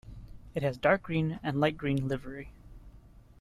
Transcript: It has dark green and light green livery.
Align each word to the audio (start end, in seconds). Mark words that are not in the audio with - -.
It 0.55 0.63
has 0.63 0.79
dark 0.79 1.03
green 1.03 1.39
and 1.43 1.59
light 1.59 1.77
green 1.77 2.07
livery. 2.07 2.49